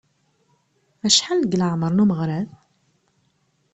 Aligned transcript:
Acḥal 1.05 1.39
deg 1.43 1.57
leεmer 1.59 1.93
umeɣrad? 2.03 2.47